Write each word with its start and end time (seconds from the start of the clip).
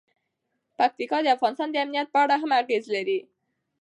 پکتیکا 0.77 1.17
د 1.23 1.27
افغانستان 1.35 1.69
د 1.71 1.75
امنیت 1.83 2.07
په 2.11 2.19
اړه 2.23 2.35
هم 2.41 2.51
اغېز 2.61 2.85
لري. 2.95 3.19